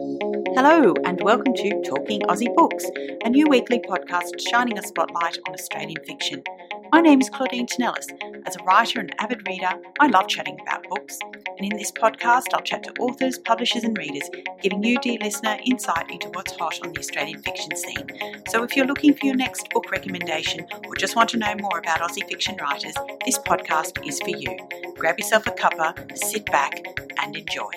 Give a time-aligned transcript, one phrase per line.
[0.00, 2.86] Hello, and welcome to Talking Aussie Books,
[3.22, 6.42] a new weekly podcast shining a spotlight on Australian fiction.
[6.90, 8.06] My name is Claudine Tinellis.
[8.46, 9.68] As a writer and avid reader,
[10.00, 11.18] I love chatting about books.
[11.58, 14.30] And in this podcast, I'll chat to authors, publishers, and readers,
[14.62, 18.06] giving you, dear listener, insight into what's hot on the Australian fiction scene.
[18.48, 21.78] So if you're looking for your next book recommendation or just want to know more
[21.78, 22.94] about Aussie fiction writers,
[23.26, 24.56] this podcast is for you.
[24.96, 26.82] Grab yourself a cuppa, sit back,
[27.18, 27.70] and enjoy.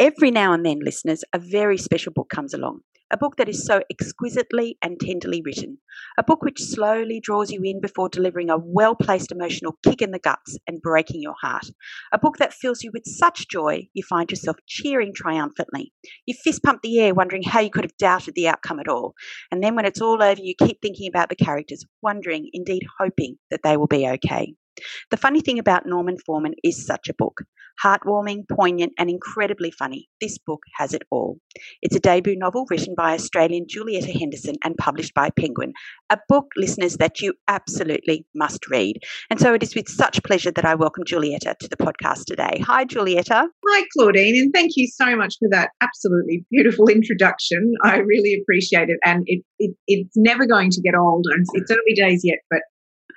[0.00, 2.82] Every now and then, listeners, a very special book comes along.
[3.10, 5.78] A book that is so exquisitely and tenderly written.
[6.16, 10.12] A book which slowly draws you in before delivering a well placed emotional kick in
[10.12, 11.66] the guts and breaking your heart.
[12.12, 15.92] A book that fills you with such joy you find yourself cheering triumphantly.
[16.26, 19.14] You fist pump the air, wondering how you could have doubted the outcome at all.
[19.50, 23.36] And then when it's all over, you keep thinking about the characters, wondering, indeed hoping,
[23.50, 24.54] that they will be okay.
[25.10, 27.42] The funny thing about Norman Foreman is such a book.
[27.84, 30.08] Heartwarming, poignant, and incredibly funny.
[30.20, 31.38] This book has it all.
[31.80, 35.72] It's a debut novel written by Australian Julietta Henderson and published by Penguin.
[36.10, 38.96] A book, listeners, that you absolutely must read.
[39.30, 42.62] And so it is with such pleasure that I welcome Julietta to the podcast today.
[42.66, 43.46] Hi, Julietta.
[43.68, 47.74] Hi, Claudine, and thank you so much for that absolutely beautiful introduction.
[47.84, 48.98] I really appreciate it.
[49.04, 51.26] And it, it it's never going to get old.
[51.32, 52.60] and It's early days yet, but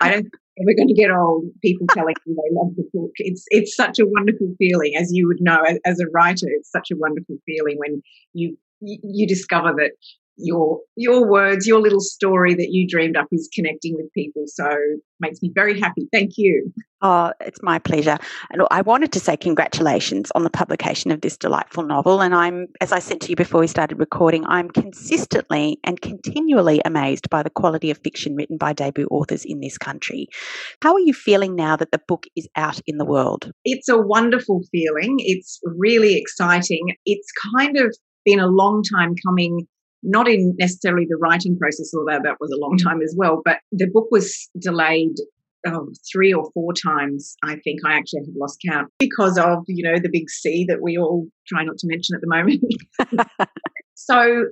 [0.02, 0.28] I don't
[0.60, 3.12] we're going to get old people telling me they love the book.
[3.18, 6.48] It's it's such a wonderful feeling, as you would know, as, as a writer.
[6.48, 8.02] It's such a wonderful feeling when
[8.34, 9.92] you you discover that
[10.38, 14.44] your your words, your little story that you dreamed up is connecting with people.
[14.48, 14.70] So
[15.20, 16.08] makes me very happy.
[16.12, 16.72] Thank you.
[17.04, 18.18] Oh, it's my pleasure.
[18.52, 22.22] And I wanted to say congratulations on the publication of this delightful novel.
[22.22, 26.82] And I'm, as I said to you before we started recording, I'm consistently and continually
[26.86, 30.28] amazed by the quality of fiction written by debut authors in this country.
[30.84, 33.52] How are you feeling now that the book is out in the world?
[33.66, 35.16] It's a wonderful feeling.
[35.20, 36.96] It's really exciting.
[37.06, 39.68] It's kind of been a long time coming
[40.04, 43.60] not in necessarily the writing process, although that was a long time as well, but
[43.72, 45.16] the book was delayed
[45.68, 47.36] oh, three or four times.
[47.44, 50.82] I think I actually have lost count because of, you know, the big C that
[50.82, 53.40] we all try not to mention at the moment.
[53.96, 54.46] so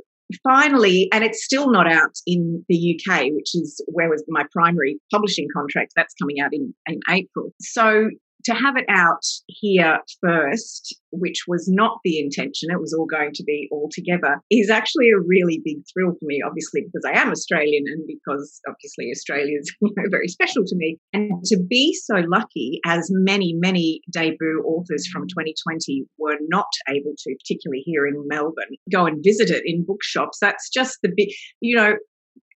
[0.44, 5.00] finally, and it's still not out in the UK, which is where was my primary
[5.12, 5.94] publishing contract.
[5.96, 7.52] That's coming out in, in April.
[7.60, 8.10] So
[8.46, 13.32] to have it out here first, which was not the intention, it was all going
[13.34, 17.20] to be all together, is actually a really big thrill for me, obviously, because I
[17.20, 20.98] am Australian and because obviously Australia is you know, very special to me.
[21.14, 27.14] And to be so lucky, as many, many debut authors from 2020 were not able
[27.18, 31.30] to, particularly here in Melbourne, go and visit it in bookshops, that's just the big,
[31.62, 31.96] you know,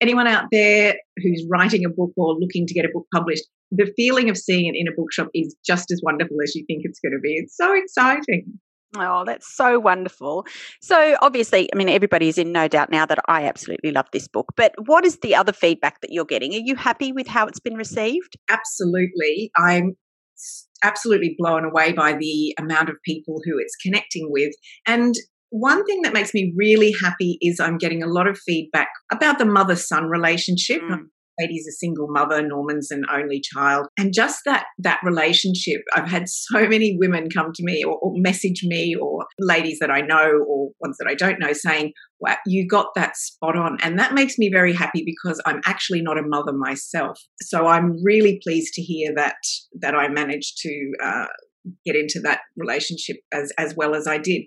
[0.02, 3.44] anyone out there who's writing a book or looking to get a book published,
[3.76, 6.82] the feeling of seeing it in a bookshop is just as wonderful as you think
[6.84, 7.34] it's going to be.
[7.36, 8.60] It's so exciting.
[8.96, 10.46] Oh, that's so wonderful.
[10.80, 14.28] So, obviously, I mean, everybody is in no doubt now that I absolutely love this
[14.28, 14.50] book.
[14.56, 16.54] But what is the other feedback that you're getting?
[16.54, 18.38] Are you happy with how it's been received?
[18.50, 19.50] Absolutely.
[19.58, 19.96] I'm
[20.84, 24.54] absolutely blown away by the amount of people who it's connecting with.
[24.86, 25.16] And
[25.50, 29.40] one thing that makes me really happy is I'm getting a lot of feedback about
[29.40, 30.82] the mother son relationship.
[30.82, 31.06] Mm.
[31.40, 33.88] Lady's a single mother, Norman's an only child.
[33.98, 38.12] And just that that relationship, I've had so many women come to me or, or
[38.16, 42.38] message me or ladies that I know or ones that I don't know saying, wow,
[42.46, 43.78] you got that spot on.
[43.82, 47.20] And that makes me very happy because I'm actually not a mother myself.
[47.42, 49.36] So I'm really pleased to hear that
[49.82, 51.26] that I managed to uh,
[51.86, 54.44] get into that relationship as as well as I did.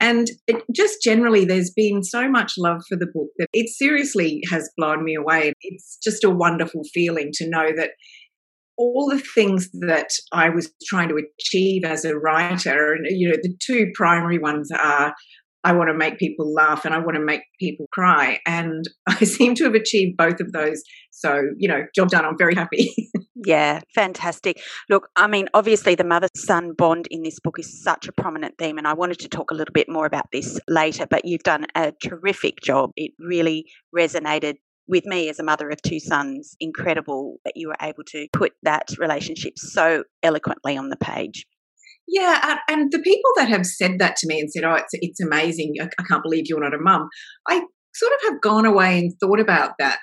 [0.00, 4.42] And it, just generally, there's been so much love for the book that it seriously
[4.50, 5.52] has blown me away.
[5.62, 7.90] It's just a wonderful feeling to know that
[8.76, 13.36] all the things that I was trying to achieve as a writer, and you know,
[13.42, 15.14] the two primary ones are
[15.64, 18.38] I want to make people laugh and I want to make people cry.
[18.46, 20.82] And I seem to have achieved both of those.
[21.10, 22.24] So, you know, job done.
[22.24, 22.94] I'm very happy.
[23.44, 24.60] yeah, fantastic.
[24.88, 28.56] Look, I mean, obviously, the mother son bond in this book is such a prominent
[28.58, 28.78] theme.
[28.78, 31.66] And I wanted to talk a little bit more about this later, but you've done
[31.76, 32.90] a terrific job.
[32.96, 34.56] It really resonated
[34.88, 38.52] with me as a mother of two sons, incredible that you were able to put
[38.62, 41.46] that relationship so eloquently on the page.
[42.08, 45.20] Yeah, and the people that have said that to me and said, "Oh, it's it's
[45.20, 45.74] amazing.
[45.80, 47.08] I can't believe you're not a mum,"
[47.46, 47.62] I
[47.94, 50.00] sort of have gone away and thought about that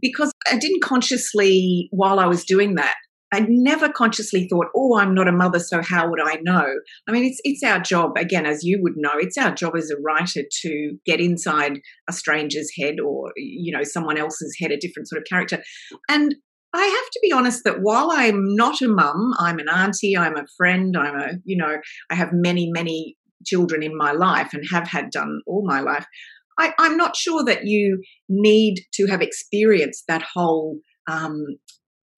[0.00, 2.94] because I didn't consciously, while I was doing that,
[3.32, 6.66] I never consciously thought, "Oh, I'm not a mother, so how would I know?"
[7.08, 9.90] I mean, it's it's our job again, as you would know, it's our job as
[9.90, 14.76] a writer to get inside a stranger's head or you know someone else's head, a
[14.76, 15.62] different sort of character,
[16.10, 16.34] and
[16.74, 20.36] I have to be honest that while I'm not a mum, I'm an auntie, I'm
[20.36, 21.76] a friend, I'm a, you know,
[22.10, 26.06] I have many, many children in my life and have had done all my life,
[26.58, 30.78] I, am not sure that you need to have experienced that whole,
[31.10, 31.44] um,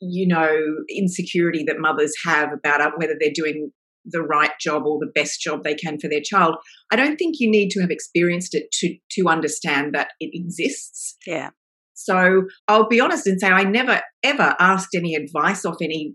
[0.00, 0.56] you know,
[0.94, 3.70] insecurity that mothers have about uh, whether they're doing
[4.04, 6.56] the right job or the best job they can for their child.
[6.92, 11.16] I don't think you need to have experienced it to to understand that it exists.
[11.26, 11.50] Yeah.
[11.94, 16.14] So I'll be honest and say I never ever asked any advice off any.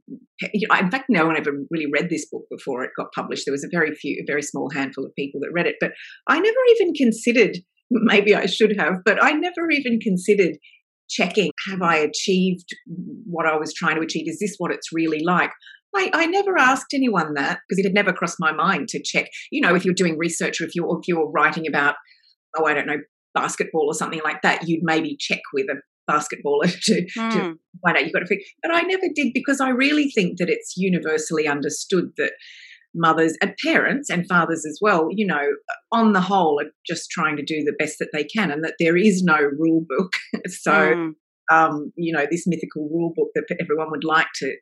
[0.53, 3.45] You know, in fact, no one ever really read this book before it got published.
[3.45, 5.91] There was a very few, a very small handful of people that read it, but
[6.27, 7.57] I never even considered.
[7.91, 10.57] Maybe I should have, but I never even considered
[11.09, 12.69] checking have I achieved
[13.25, 14.27] what I was trying to achieve?
[14.27, 15.51] Is this what it's really like?
[15.95, 19.27] I, I never asked anyone that because it had never crossed my mind to check.
[19.51, 21.95] You know, if you're doing research or if you're if you're writing about,
[22.57, 22.99] oh, I don't know,
[23.33, 25.75] basketball or something like that, you'd maybe check with a
[26.11, 27.31] basketballer to, mm.
[27.31, 27.51] to hmm.
[27.83, 28.45] find out you've got to figure.
[28.61, 32.33] But I never did because I really think that it's universally understood that
[32.95, 35.47] mothers and parents and fathers as well, you know,
[35.91, 38.75] on the whole are just trying to do the best that they can and that
[38.79, 40.11] there is no rule book.
[40.47, 41.11] so, mm.
[41.51, 44.55] um, you know, this mythical rule book that everyone would like to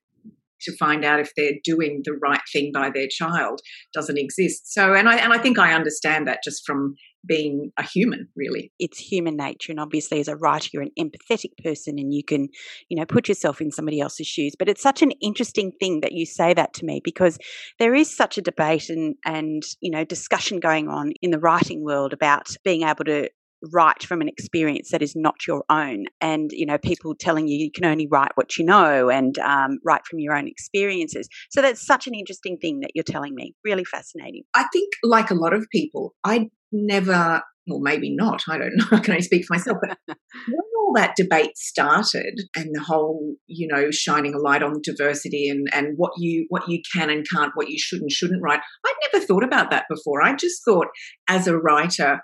[0.60, 3.62] to find out if they're doing the right thing by their child
[3.94, 4.74] doesn't exist.
[4.74, 6.96] So, and I and I think I understand that just from
[7.26, 8.72] being a human really.
[8.80, 12.50] It's human nature and obviously as a writer you're an empathetic person and you can
[12.90, 14.54] you know put yourself in somebody else's shoes.
[14.58, 17.38] But it's such an interesting thing that you say that to me because
[17.80, 21.84] there is such a debate and and you know discussion going on in the writing
[21.84, 23.30] world about being able to
[23.74, 26.06] write from an experience that is not your own.
[26.22, 29.80] And you know people telling you you can only write what you know and um,
[29.86, 31.28] write from your own experiences.
[31.50, 33.54] So that's such an interesting thing that you're telling me.
[33.64, 34.44] Really fascinating.
[34.56, 38.86] I think like a lot of people i never or maybe not i don't know
[38.92, 43.36] i can only speak for myself but when all that debate started and the whole
[43.48, 47.26] you know shining a light on diversity and and what you what you can and
[47.30, 50.22] can't what you should and shouldn't write i'd never thought about that before.
[50.22, 50.88] I just thought
[51.28, 52.22] as a writer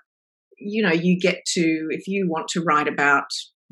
[0.64, 3.26] you know, you get to, if you want to write about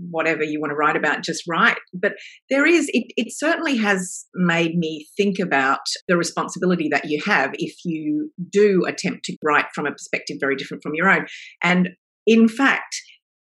[0.10, 1.78] whatever you want to write about, just write.
[1.94, 2.14] But
[2.50, 7.52] there is, it, it certainly has made me think about the responsibility that you have
[7.54, 11.26] if you do attempt to write from a perspective very different from your own.
[11.64, 11.90] And
[12.26, 12.96] in fact,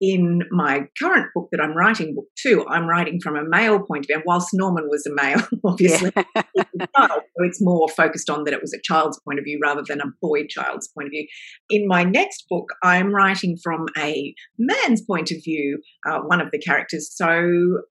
[0.02, 4.06] in my current book that I'm writing, book two, I'm writing from a male point
[4.06, 4.16] of view.
[4.16, 6.64] And whilst Norman was a male, obviously, yeah.
[6.98, 10.02] so it's more focused on that it was a child's point of view rather than
[10.02, 11.26] a boy child's point of view.
[11.70, 16.52] In my next book, I'm writing from a man's point of view, uh, one of
[16.52, 17.10] the characters.
[17.16, 17.28] So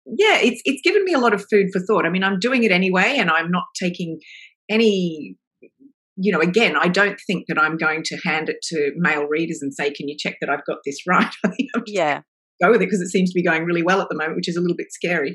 [0.06, 2.06] yeah, it's it's given me a lot of food for thought.
[2.06, 4.18] I mean, I'm doing it anyway, and I'm not taking
[4.68, 5.36] any
[6.16, 9.60] you know, again, I don't think that I'm going to hand it to male readers
[9.62, 12.22] and say, "Can you check that I've got this right?" I think I'm yeah.
[12.62, 14.48] Go with it because it seems to be going really well at the moment, which
[14.48, 15.34] is a little bit scary.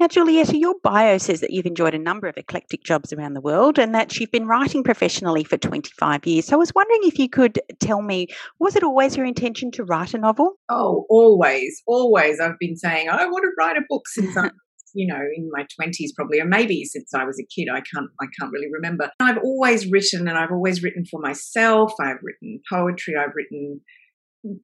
[0.00, 3.42] now, Julietta, your bio says that you've enjoyed a number of eclectic jobs around the
[3.42, 6.46] world and that you've been writing professionally for 25 years.
[6.46, 8.28] So I was wondering if you could tell me,
[8.58, 10.54] was it always your intention to write a novel?
[10.70, 12.40] Oh, always, always.
[12.40, 14.48] I've been saying, I want to write a book since I
[14.94, 18.10] you know in my 20s probably or maybe since i was a kid i can't
[18.20, 22.60] i can't really remember i've always written and i've always written for myself i've written
[22.70, 23.80] poetry i've written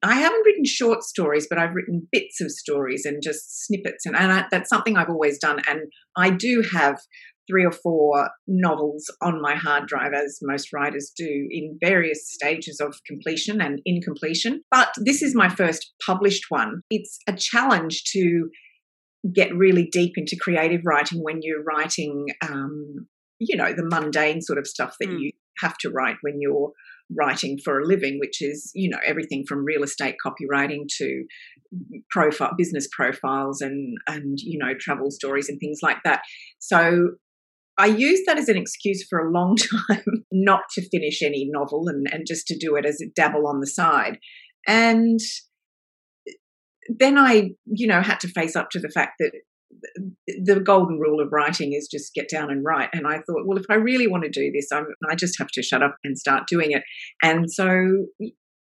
[0.03, 4.15] I haven't written short stories, but I've written bits of stories and just snippets, and,
[4.15, 5.59] and I, that's something I've always done.
[5.67, 5.81] And
[6.15, 6.97] I do have
[7.49, 12.79] three or four novels on my hard drive, as most writers do, in various stages
[12.79, 14.63] of completion and incompletion.
[14.71, 16.81] But this is my first published one.
[16.89, 18.49] It's a challenge to
[19.33, 23.07] get really deep into creative writing when you're writing, um,
[23.39, 25.19] you know, the mundane sort of stuff that mm.
[25.19, 26.71] you have to write when you're
[27.17, 31.25] writing for a living, which is, you know, everything from real estate copywriting to
[32.09, 36.21] profile business profiles and and you know travel stories and things like that.
[36.59, 37.11] So
[37.77, 39.55] I used that as an excuse for a long
[39.89, 43.47] time not to finish any novel and, and just to do it as a dabble
[43.47, 44.19] on the side.
[44.67, 45.19] And
[46.87, 49.31] then I, you know, had to face up to the fact that
[50.27, 52.89] the golden rule of writing is just get down and write.
[52.93, 55.49] And I thought, well, if I really want to do this, I'm, I just have
[55.49, 56.83] to shut up and start doing it.
[57.21, 58.05] And so,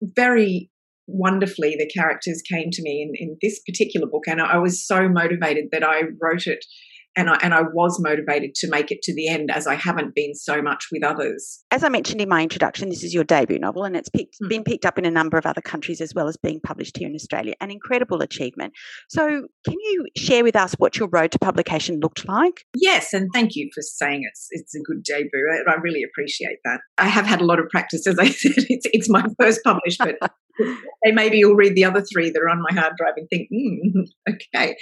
[0.02, 0.70] very
[1.08, 5.08] wonderfully, the characters came to me in, in this particular book, and I was so
[5.08, 6.66] motivated that I wrote it
[7.18, 10.14] and I, and I was motivated to make it to the end as I haven't
[10.16, 11.64] been so much with others.
[11.72, 14.48] As I mentioned in my introduction, this is your debut novel and it's picked, mm.
[14.48, 17.10] been picked up in a number of other countries as well as being published here
[17.10, 17.56] in Australia.
[17.60, 18.74] An incredible achievement.
[19.10, 22.64] So, can you share with us what your road to publication looked like?
[22.76, 25.64] Yes, and thank you for saying it's it's a good debut.
[25.68, 26.82] I really appreciate that.
[26.98, 28.54] I have had a lot of practice, as I said.
[28.70, 30.18] It's it's my first published, but
[31.06, 34.08] maybe you'll read the other three that are on my hard drive and think, mm,
[34.56, 34.76] okay.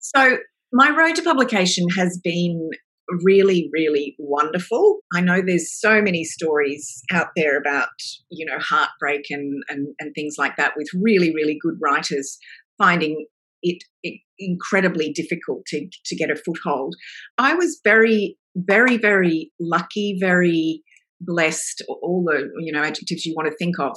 [0.00, 0.38] So
[0.72, 2.70] my road to publication has been
[3.24, 4.98] really, really wonderful.
[5.14, 7.88] I know there's so many stories out there about,
[8.30, 12.36] you know, heartbreak and, and, and things like that with really, really good writers
[12.76, 13.26] finding
[13.62, 16.94] it, it incredibly difficult to, to get a foothold.
[17.38, 20.82] I was very, very, very lucky, very
[21.20, 23.96] blessed, all the, you know, adjectives you want to think of.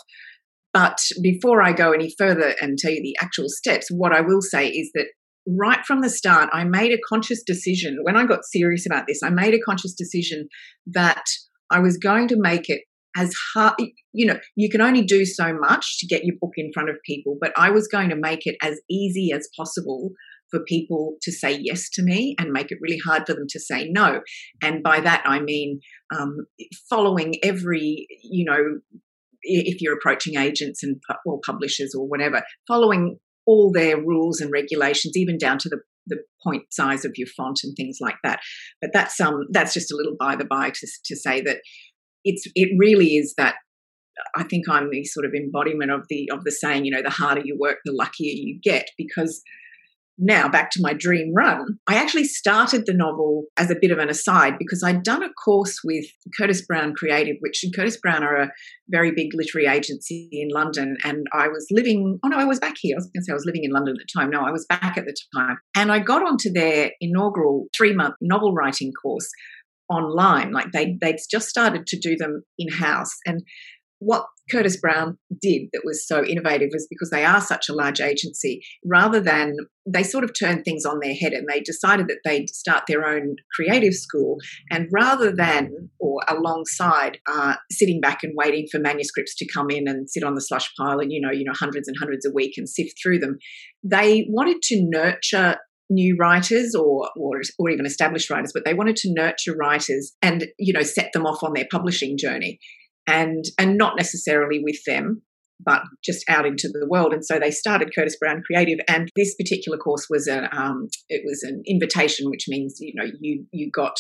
[0.74, 4.42] But before I go any further and tell you the actual steps, what I will
[4.42, 5.08] say is that
[5.48, 8.00] right from the start, I made a conscious decision.
[8.04, 10.48] When I got serious about this, I made a conscious decision
[10.88, 11.24] that
[11.72, 12.82] I was going to make it
[13.16, 13.74] as hard,
[14.14, 16.96] you know, you can only do so much to get your book in front of
[17.06, 20.12] people, but I was going to make it as easy as possible
[20.50, 23.60] for people to say yes to me and make it really hard for them to
[23.60, 24.22] say no.
[24.62, 25.80] And by that, I mean
[26.16, 26.46] um,
[26.90, 28.80] following every, you know,
[29.44, 33.18] if you're approaching agents and or publishers or whatever, following
[33.52, 37.60] all their rules and regulations, even down to the the point size of your font
[37.64, 38.40] and things like that.
[38.82, 41.58] But that's um that's just a little by the by to to say that
[42.24, 43.56] it's it really is that
[44.36, 47.10] I think I'm the sort of embodiment of the of the saying, you know, the
[47.10, 49.42] harder you work, the luckier you get, because
[50.22, 53.98] now back to my dream run, I actually started the novel as a bit of
[53.98, 56.06] an aside because I'd done a course with
[56.38, 58.52] Curtis Brown Creative, which Curtis Brown are a
[58.90, 60.96] very big literary agency in London.
[61.04, 62.96] And I was living, oh no, I was back here.
[62.96, 64.30] I was going to say I was living in London at the time.
[64.30, 65.58] No, I was back at the time.
[65.76, 69.30] And I got onto their inaugural three month novel writing course
[69.90, 70.52] online.
[70.52, 73.18] Like they, they'd just started to do them in house.
[73.26, 73.42] And
[74.02, 78.02] what Curtis Brown did that was so innovative was because they are such a large
[78.02, 79.56] agency, rather than
[79.86, 83.06] they sort of turned things on their head and they decided that they'd start their
[83.06, 84.38] own creative school.
[84.72, 89.88] And rather than or alongside uh, sitting back and waiting for manuscripts to come in
[89.88, 92.32] and sit on the slush pile and, you know, you know, hundreds and hundreds a
[92.34, 93.38] week and sift through them,
[93.84, 95.58] they wanted to nurture
[95.92, 100.48] new writers or, or or even established writers but they wanted to nurture writers and
[100.58, 102.58] you know set them off on their publishing journey
[103.08, 105.22] and and not necessarily with them
[105.64, 107.14] but just out into the world.
[107.14, 111.22] And so they started curtis brown creative and this particular course was a um, it
[111.26, 113.96] was an invitation which means you know you you got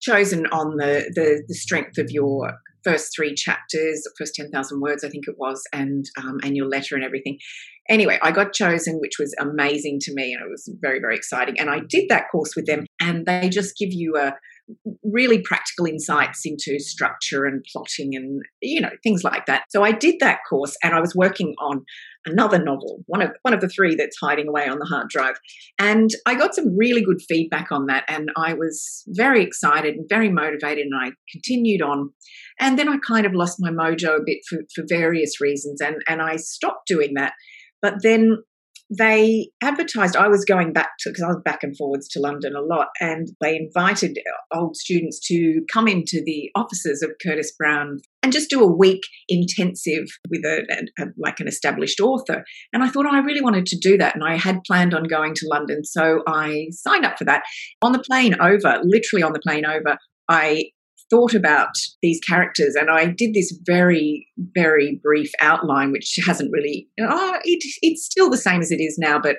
[0.00, 2.52] chosen on the the, the strength of your
[2.82, 6.94] first three chapters first 10,000 words i think it was and um, and your letter
[6.94, 7.38] and everything.
[7.88, 11.58] Anyway i got chosen which was amazing to me and it was very very exciting.
[11.58, 14.34] And i did that course with them and they just give you a
[15.02, 19.64] really practical insights into structure and plotting and you know things like that.
[19.68, 21.84] So i did that course and i was working on
[22.26, 25.36] another novel one of one of the three that's hiding away on the hard drive.
[25.78, 30.06] And i got some really good feedback on that and i was very excited and
[30.08, 32.10] very motivated and i continued on.
[32.58, 35.96] And then i kind of lost my mojo a bit for, for various reasons and
[36.08, 37.34] and i stopped doing that.
[37.82, 38.38] But then
[38.90, 42.54] they advertised i was going back to because i was back and forwards to london
[42.54, 47.52] a lot and they invited uh, old students to come into the offices of curtis
[47.58, 52.42] brown and just do a week intensive with a, a, a, like an established author.
[52.72, 55.04] And i thought oh, i really wanted to do that and i had planned on
[55.04, 55.84] going to london.
[55.84, 57.42] So i signed up for that.
[57.82, 59.98] On the plane over literally on the plane over
[60.28, 60.70] I
[61.10, 61.70] thought about
[62.02, 67.64] these characters and I did this very, very brief outline, which hasn't really, oh, it,
[67.82, 69.36] it's still the same as it is now, but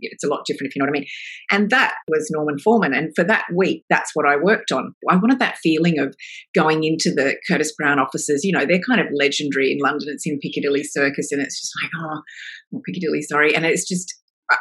[0.00, 1.06] it's a lot different if you know what I mean.
[1.50, 2.94] And that was Norman Foreman.
[2.94, 4.94] And for that week, that's what I worked on.
[5.08, 6.14] I wanted that feeling of
[6.54, 8.44] going into the Curtis Brown offices.
[8.44, 10.08] You know, they're kind of legendary in London.
[10.10, 13.54] It's in Piccadilly Circus, and it's just like, oh, Piccadilly, sorry.
[13.54, 14.14] And it's just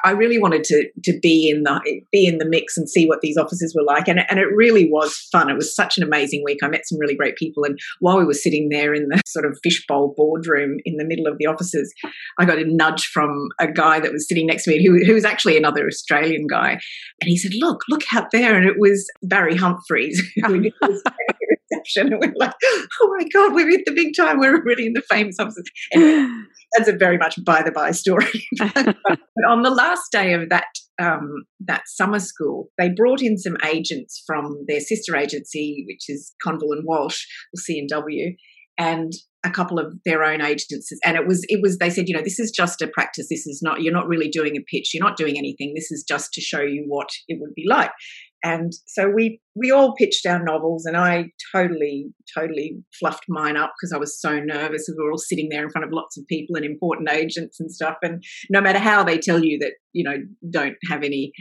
[0.03, 1.81] I really wanted to to be in the
[2.12, 4.89] be in the mix and see what these offices were like, and and it really
[4.89, 5.50] was fun.
[5.50, 6.60] It was such an amazing week.
[6.63, 9.46] I met some really great people, and while we were sitting there in the sort
[9.46, 11.93] of fishbowl boardroom in the middle of the offices,
[12.39, 15.13] I got a nudge from a guy that was sitting next to me, who who
[15.13, 19.10] was actually another Australian guy, and he said, "Look, look out there!" And it was
[19.24, 20.22] Barry Humphries.
[21.72, 22.53] reception, and we're like,
[23.01, 24.39] "Oh my god, we're in the big time!
[24.39, 25.69] We're already in the famous offices."
[26.75, 28.47] that's a very much by the by story.
[28.59, 28.95] but
[29.47, 30.67] on the last day of that
[31.01, 36.33] um, that summer school, they brought in some agents from their sister agency, which is
[36.43, 38.35] Conville and Walsh, or C&W,
[38.77, 39.13] and
[39.45, 42.21] a couple of their own agents and it was it was they said you know
[42.21, 43.27] this is just a practice.
[43.29, 44.91] This is not you're not really doing a pitch.
[44.93, 45.73] You're not doing anything.
[45.75, 47.91] This is just to show you what it would be like
[48.43, 53.74] and so we we all pitched our novels and i totally totally fluffed mine up
[53.77, 56.25] because i was so nervous we were all sitting there in front of lots of
[56.27, 57.96] people and important agents and stuff.
[58.01, 60.17] And no matter how they tell you that you know
[60.50, 61.31] don't have any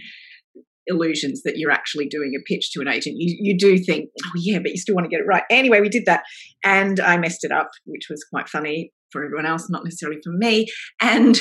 [0.87, 4.31] illusions that you're actually doing a pitch to an agent you, you do think oh
[4.37, 5.43] yeah but you still want to get it right.
[5.51, 6.23] Anyway we did that
[6.65, 10.33] and i messed it up which was quite funny for everyone else, not necessarily for
[10.33, 10.67] me.
[11.01, 11.39] And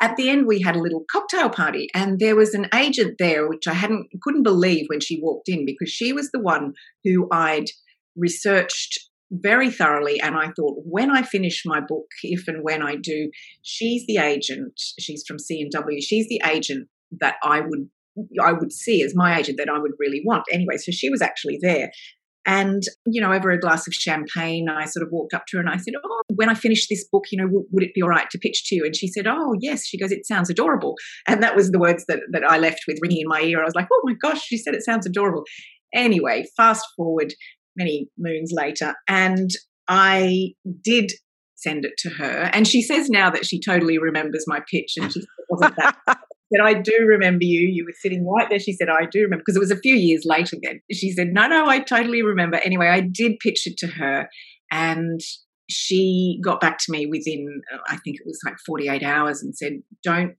[0.00, 3.48] at the end, we had a little cocktail party, and there was an agent there,
[3.48, 6.72] which I hadn't couldn't believe when she walked in because she was the one
[7.04, 7.66] who I'd
[8.16, 8.98] researched
[9.30, 10.20] very thoroughly.
[10.20, 13.30] And I thought, when I finish my book, if and when I do,
[13.62, 14.74] she's the agent.
[14.98, 16.00] She's from C&W.
[16.02, 16.88] She's the agent
[17.20, 17.88] that I would
[18.42, 20.44] I would see as my agent that I would really want.
[20.52, 21.90] Anyway, so she was actually there.
[22.46, 25.60] And, you know, over a glass of champagne, I sort of walked up to her
[25.60, 28.02] and I said, Oh, when I finish this book, you know, w- would it be
[28.02, 28.84] all right to pitch to you?
[28.84, 29.86] And she said, Oh, yes.
[29.86, 30.94] She goes, It sounds adorable.
[31.28, 33.60] And that was the words that, that I left with ringing in my ear.
[33.60, 35.44] I was like, Oh my gosh, she said it sounds adorable.
[35.94, 37.34] Anyway, fast forward
[37.76, 39.50] many moons later, and
[39.88, 41.12] I did
[41.56, 42.50] send it to her.
[42.52, 45.96] And she says now that she totally remembers my pitch and she wasn't that
[46.52, 47.68] said, I do remember you.
[47.68, 48.58] You were sitting right there.
[48.58, 50.80] She said, I do remember, because it was a few years later then.
[50.90, 52.60] She said, No, no, I totally remember.
[52.64, 54.28] Anyway, I did pitch it to her,
[54.70, 55.20] and
[55.70, 59.74] she got back to me within, I think it was like 48 hours, and said,
[60.02, 60.36] Don't.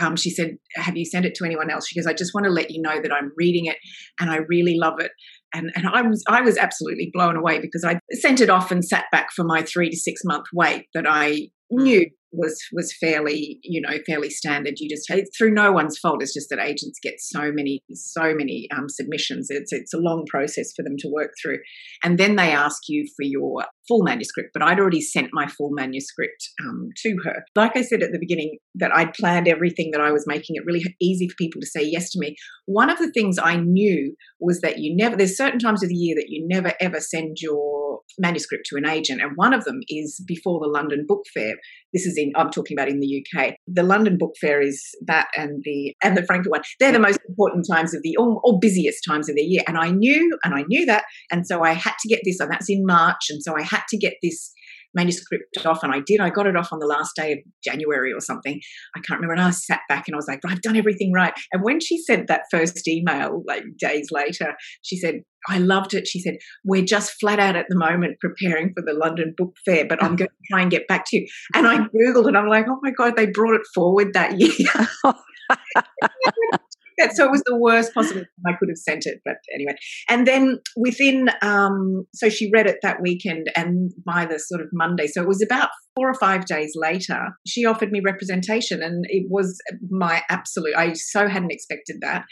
[0.00, 1.86] Um, she said, Have you sent it to anyone else?
[1.86, 3.76] She goes, I just want to let you know that I'm reading it
[4.18, 5.10] and I really love it.
[5.54, 8.82] And, and I was I was absolutely blown away because I sent it off and
[8.82, 13.58] sat back for my three to six month wait that I knew was was fairly
[13.62, 14.74] you know fairly standard.
[14.78, 16.22] You just through no one's fault.
[16.22, 19.48] It's just that agents get so many so many um, submissions.
[19.50, 21.58] It's it's a long process for them to work through.
[22.02, 25.70] And then they ask you for your full manuscript but i'd already sent my full
[25.72, 30.00] manuscript um, to her like i said at the beginning that i'd planned everything that
[30.00, 32.34] i was making it really easy for people to say yes to me
[32.64, 35.94] one of the things i knew was that you never there's certain times of the
[35.94, 39.80] year that you never ever send your manuscript to an agent and one of them
[39.88, 41.54] is before the london book fair
[41.92, 43.54] this is in I'm talking about in the UK.
[43.66, 46.62] The London Book Fair is that and the and the Frankfurt one.
[46.80, 49.62] They're the most important times of the or, or busiest times of the year.
[49.66, 51.04] And I knew and I knew that.
[51.30, 53.26] And so I had to get this, and that's in March.
[53.28, 54.52] And so I had to get this
[54.94, 56.20] manuscript off and I did.
[56.20, 58.60] I got it off on the last day of January or something.
[58.94, 59.34] I can't remember.
[59.34, 61.32] And I sat back and I was like, I've done everything right.
[61.52, 66.06] And when she sent that first email, like days later, she said, I loved it.
[66.06, 69.86] She said, We're just flat out at the moment preparing for the London Book Fair,
[69.88, 71.26] but I'm going to try and get back to you.
[71.54, 74.88] And I Googled and I'm like, Oh my God, they brought it forward that year.
[77.12, 79.20] so it was the worst possible I could have sent it.
[79.24, 79.74] But anyway,
[80.08, 84.68] and then within, um, so she read it that weekend, and by the sort of
[84.72, 89.04] Monday, so it was about four or five days later, she offered me representation, and
[89.08, 89.58] it was
[89.90, 90.76] my absolute.
[90.76, 92.24] I so hadn't expected that.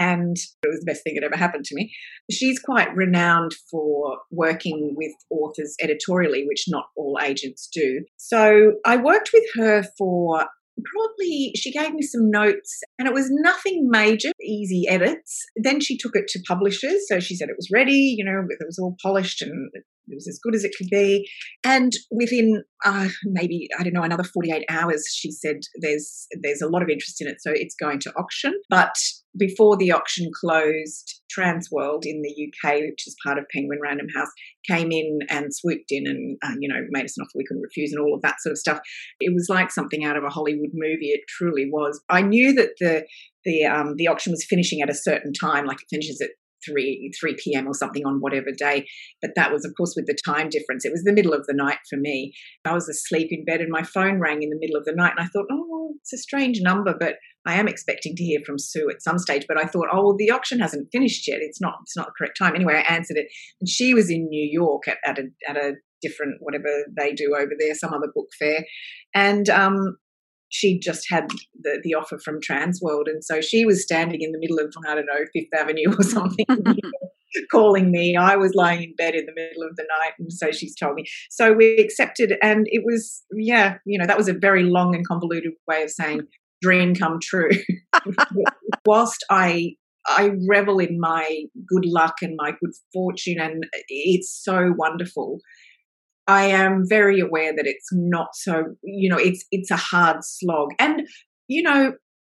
[0.00, 1.92] And it was the best thing that ever happened to me.
[2.30, 8.04] She's quite renowned for working with authors editorially, which not all agents do.
[8.16, 10.46] So I worked with her for
[10.84, 15.96] probably she gave me some notes and it was nothing major easy edits then she
[15.96, 18.96] took it to publishers so she said it was ready you know it was all
[19.02, 19.70] polished and
[20.10, 21.28] it was as good as it could be.
[21.64, 26.68] And within uh, maybe I don't know another 48 hours, she said there's there's a
[26.68, 28.54] lot of interest in it, so it's going to auction.
[28.70, 28.94] But
[29.38, 34.30] before the auction closed, Transworld in the UK, which is part of Penguin Random House,
[34.66, 37.62] came in and swooped in and uh, you know made us an offer we couldn't
[37.62, 38.80] refuse and all of that sort of stuff.
[39.20, 41.10] It was like something out of a Hollywood movie.
[41.10, 42.00] It truly was.
[42.08, 43.06] I knew that the
[43.44, 46.30] the um, the auction was finishing at a certain time, like it finishes at
[46.66, 47.66] 3 3 p.m.
[47.66, 48.86] or something on whatever day.
[49.22, 50.84] But that was, of course, with the time difference.
[50.84, 52.32] It was the middle of the night for me.
[52.64, 55.12] I was asleep in bed and my phone rang in the middle of the night,
[55.16, 57.16] and I thought, oh, it's a strange number, but
[57.48, 59.46] I am expecting to hear from Sue at some stage.
[59.48, 61.38] But I thought, oh, well, the auction hasn't finished yet.
[61.40, 61.74] It's not.
[61.82, 62.54] It's not the correct time.
[62.54, 63.26] Anyway, I answered it,
[63.60, 67.34] and she was in New York at, at a at a different whatever they do
[67.36, 68.64] over there, some other book fair,
[69.14, 69.96] and um,
[70.50, 71.28] she just had
[71.60, 73.04] the, the offer from Transworld.
[73.06, 76.02] And so she was standing in the middle of, I don't know, Fifth Avenue or
[76.02, 76.46] something,
[77.50, 78.16] calling me.
[78.16, 80.12] I was lying in bed in the middle of the night.
[80.18, 81.04] And so she's told me.
[81.30, 82.34] So we accepted.
[82.42, 85.90] And it was, yeah, you know, that was a very long and convoluted way of
[85.90, 86.22] saying
[86.60, 87.50] dream come true.
[88.86, 89.74] Whilst I
[90.06, 95.38] I revel in my good luck and my good fortune, and it's so wonderful.
[96.26, 100.70] I am very aware that it's not so, you know, it's it's a hard slog.
[100.78, 101.02] And
[101.46, 101.92] you know,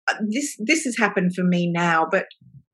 [0.09, 2.25] uh, this this has happened for me now, but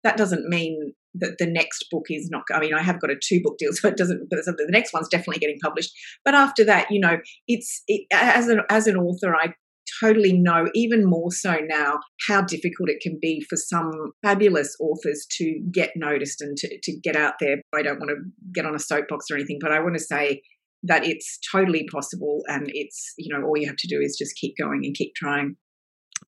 [0.04, 3.16] that doesn't mean that the next book is not I mean, I have got a
[3.22, 5.92] two book deal, so it doesn't but the next one's definitely getting published.
[6.26, 9.54] But after that, you know, it's it, as an as an author, I
[10.02, 13.92] totally know even more so now how difficult it can be for some
[14.24, 17.58] fabulous authors to get noticed and to, to get out there.
[17.76, 18.18] I don't want to
[18.54, 20.42] get on a soapbox or anything, but I want to say
[20.84, 24.36] that it's totally possible and it's you know all you have to do is just
[24.36, 25.56] keep going and keep trying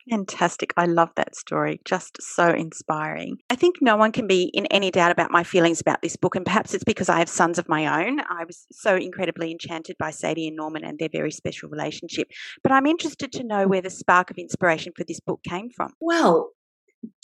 [0.10, 0.74] Fantastic.
[0.76, 1.80] I love that story.
[1.86, 3.38] Just so inspiring.
[3.50, 6.36] I think no one can be in any doubt about my feelings about this book,
[6.36, 8.20] and perhaps it's because I have sons of my own.
[8.22, 12.28] I was so incredibly enchanted by Sadie and Norman and their very special relationship.
[12.62, 15.92] But I'm interested to know where the spark of inspiration for this book came from.
[16.02, 16.50] Well,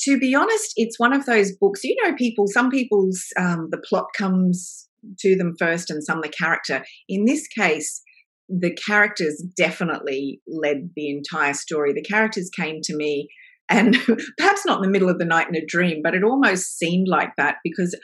[0.01, 1.83] to be honest, it's one of those books.
[1.83, 4.89] You know, people, some people's, um, the plot comes
[5.19, 6.83] to them first and some the character.
[7.07, 8.01] In this case,
[8.49, 11.93] the characters definitely led the entire story.
[11.93, 13.29] The characters came to me,
[13.69, 13.95] and
[14.37, 17.07] perhaps not in the middle of the night in a dream, but it almost seemed
[17.07, 17.97] like that because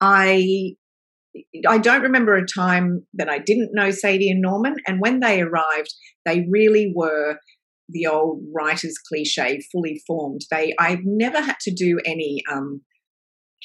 [0.00, 0.74] I.
[1.66, 5.40] I don't remember a time that I didn't know Sadie and Norman, and when they
[5.40, 5.94] arrived,
[6.26, 7.38] they really were
[7.88, 10.42] the old writer's cliche, fully formed.
[10.50, 12.82] They, I've never had to do any um,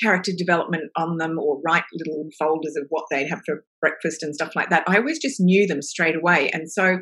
[0.04, 4.36] character development on them or write little folders of what they'd have for breakfast and
[4.36, 4.84] stuff like that.
[4.88, 6.50] I always just knew them straight away.
[6.54, 7.00] And so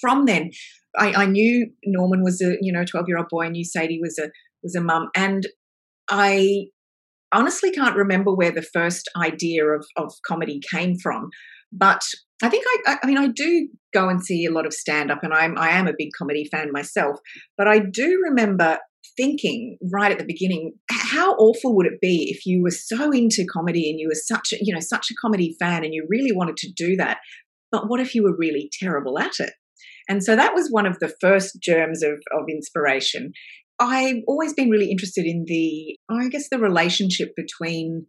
[0.00, 0.50] from then,
[0.98, 3.44] I, I knew Norman was a you know twelve year old boy.
[3.44, 4.30] I knew Sadie was a
[4.62, 5.46] was a mum, and
[6.10, 6.66] I
[7.32, 11.28] honestly can't remember where the first idea of of comedy came from.
[11.72, 12.02] But
[12.42, 15.20] I think I, I mean I do go and see a lot of stand up,
[15.22, 17.18] and I'm I am a big comedy fan myself.
[17.58, 18.78] But I do remember
[19.16, 23.46] thinking right at the beginning how awful would it be if you were so into
[23.50, 26.32] comedy and you were such a you know such a comedy fan and you really
[26.32, 27.18] wanted to do that
[27.72, 29.52] but what if you were really terrible at it?
[30.08, 33.32] And so that was one of the first germs of, of inspiration.
[33.78, 38.06] I've always been really interested in the i guess the relationship between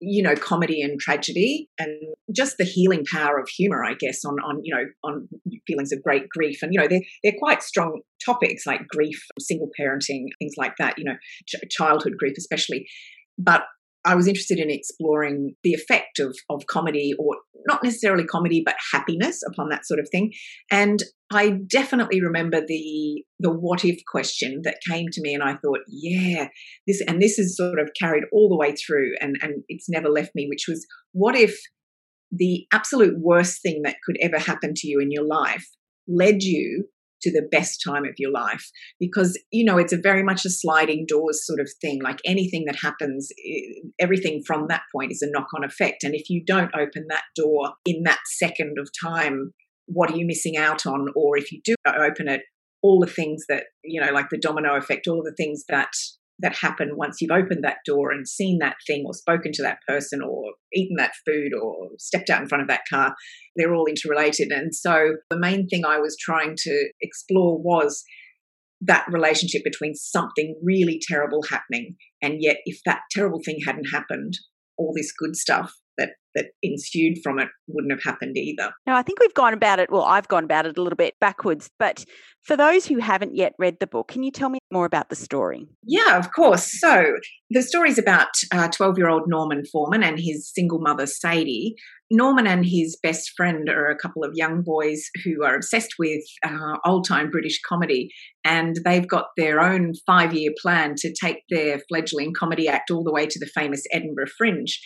[0.00, 1.90] you know comedy and tragedy and
[2.34, 5.28] just the healing power of humor i guess on on you know on
[5.68, 6.58] feelings of great grief.
[6.62, 10.98] And you know they're they're quite strong topics like grief single parenting things like that
[10.98, 12.86] you know ch- childhood grief especially.
[13.38, 13.62] But
[14.04, 18.76] I was interested in exploring the effect of, of comedy, or not necessarily comedy, but
[18.92, 20.32] happiness upon that sort of thing.
[20.70, 25.54] And I definitely remember the the what if question that came to me, and I
[25.54, 26.48] thought, yeah,
[26.86, 30.08] this and this is sort of carried all the way through, and and it's never
[30.08, 30.46] left me.
[30.48, 31.58] Which was, what if
[32.30, 35.66] the absolute worst thing that could ever happen to you in your life
[36.06, 36.88] led you
[37.22, 38.70] to the best time of your life.
[38.98, 42.00] Because you know it's a very much a sliding doors sort of thing.
[42.02, 43.28] Like anything that happens
[43.98, 46.04] everything from that point is a knock on effect.
[46.04, 49.52] And if you don't open that door in that second of time
[49.90, 51.06] what are you missing out on?
[51.16, 52.42] Or if you do uh, open it
[52.82, 55.88] all the things that you know like the domino effect all the things that
[56.40, 59.78] that happen once you've opened that door and seen that thing or spoken to that
[59.86, 63.14] person or eaten that food or stepped out in front of that car
[63.56, 64.52] they're all interrelated.
[64.52, 68.04] And so the main thing i was trying to explore was
[68.80, 74.34] that relationship between something really terrible happening and yet if that terrible thing hadn't happened
[74.76, 75.74] all this good stuff
[76.38, 78.72] that ensued from it wouldn't have happened either.
[78.86, 81.14] Now, I think we've gone about it, well, I've gone about it a little bit
[81.20, 82.04] backwards, but
[82.44, 85.16] for those who haven't yet read the book, can you tell me more about the
[85.16, 85.66] story?
[85.84, 86.80] Yeah, of course.
[86.80, 87.16] So,
[87.50, 91.74] the story is about 12 uh, year old Norman Foreman and his single mother, Sadie.
[92.10, 96.22] Norman and his best friend are a couple of young boys who are obsessed with
[96.42, 98.10] uh, old time British comedy,
[98.44, 103.04] and they've got their own five year plan to take their fledgling comedy act all
[103.04, 104.78] the way to the famous Edinburgh Fringe.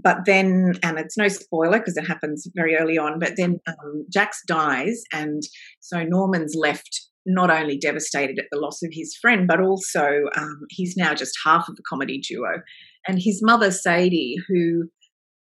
[0.00, 4.06] But then, and it's no spoiler because it happens very early on, but then um,
[4.12, 5.42] Jax dies, and
[5.80, 10.60] so Norman's left not only devastated at the loss of his friend, but also um,
[10.70, 12.62] he's now just half of the comedy duo.
[13.06, 14.84] And his mother, Sadie, who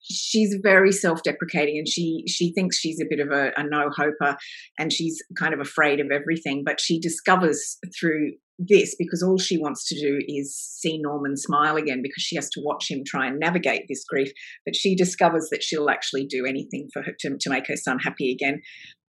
[0.09, 4.37] she's very self-deprecating and she she thinks she's a bit of a, a no-hoper
[4.77, 9.57] and she's kind of afraid of everything but she discovers through this because all she
[9.57, 13.27] wants to do is see Norman smile again because she has to watch him try
[13.27, 14.31] and navigate this grief.
[14.65, 17.99] But she discovers that she'll actually do anything for her to, to make her son
[17.99, 18.61] happy again.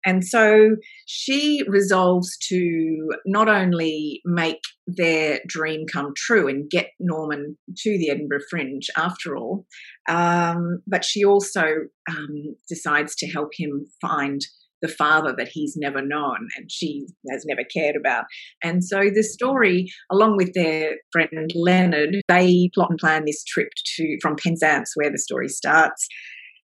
[0.04, 7.58] And so she resolves to not only make their dream come true and get Norman
[7.78, 9.66] to the Edinburgh Fringe after all,
[10.08, 11.64] um, but she also
[12.08, 14.40] um, decides to help him find
[14.82, 18.24] the father that he's never known and she has never cared about.
[18.62, 23.68] And so the story, along with their friend Leonard, they plot and plan this trip
[23.96, 26.06] to from Penzance, where the story starts,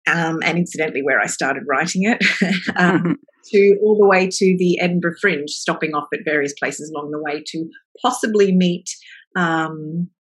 [0.06, 2.22] um, and incidentally where I started writing it,
[2.76, 3.16] um,
[3.52, 7.22] to all the way to the Edinburgh Fringe, stopping off at various places along the
[7.22, 7.68] way to
[8.02, 8.88] possibly meet.
[9.36, 10.10] Um,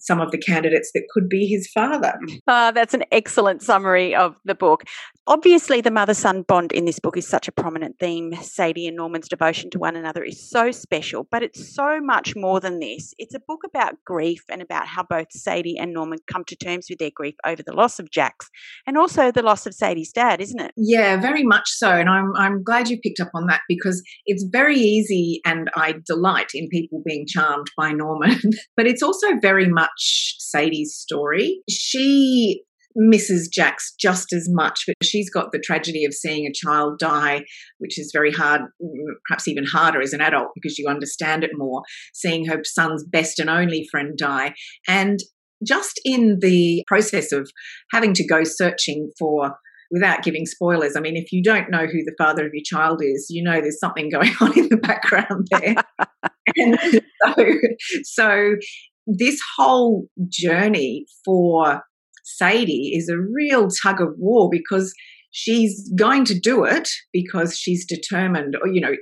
[0.00, 2.18] some of the candidates that could be his father.
[2.46, 4.84] Uh, that's an excellent summary of the book.
[5.28, 8.34] Obviously, the mother son bond in this book is such a prominent theme.
[8.42, 12.58] Sadie and Norman's devotion to one another is so special, but it's so much more
[12.58, 13.14] than this.
[13.18, 16.88] It's a book about grief and about how both Sadie and Norman come to terms
[16.90, 18.48] with their grief over the loss of Jax
[18.84, 20.72] and also the loss of Sadie's dad, isn't it?
[20.76, 21.90] Yeah, very much so.
[21.92, 25.94] And I'm, I'm glad you picked up on that because it's very easy and I
[26.04, 28.40] delight in people being charmed by Norman,
[28.76, 31.60] but it's also very much Sadie's story.
[31.70, 32.64] She
[32.96, 37.44] misses Jax just as much, but she's got the tragedy of seeing a child die,
[37.78, 41.50] which is very hard, mm, perhaps even harder as an adult because you understand it
[41.54, 41.82] more,
[42.14, 44.54] seeing her son's best and only friend die.
[44.88, 45.18] And
[45.66, 47.50] just in the process of
[47.92, 49.56] having to go searching for
[49.90, 53.02] without giving spoilers, I mean, if you don't know who the father of your child
[53.02, 55.74] is, you know there's something going on in the background there.
[56.56, 56.78] and
[57.24, 57.44] so,
[58.02, 58.54] so
[59.06, 61.82] this whole journey for
[62.36, 64.92] Sadie is a real tug of war because
[65.30, 68.92] she's going to do it because she's determined, or, you know,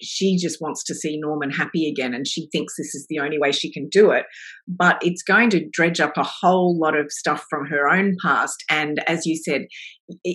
[0.00, 3.38] she just wants to see Norman happy again and she thinks this is the only
[3.38, 4.26] way she can do it.
[4.68, 8.62] But it's going to dredge up a whole lot of stuff from her own past.
[8.70, 9.62] And as you said,